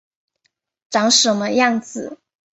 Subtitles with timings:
[0.89, 2.17] 长什么样子